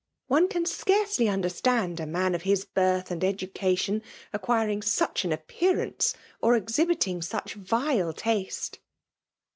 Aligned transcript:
One 0.25 0.47
can 0.47 0.65
scarcely 0.65 1.29
understand 1.29 1.99
a 1.99 2.07
man 2.07 2.33
of 2.33 2.41
his 2.41 2.65
birth 2.65 3.11
and 3.11 3.23
education 3.23 4.01
acquiring 4.33 4.81
such 4.81 5.23
an 5.25 5.31
appearance, 5.31 6.15
or 6.41 6.55
exhibiting 6.55 7.21
such 7.21 7.53
vile 7.53 8.11
taste." 8.11 8.79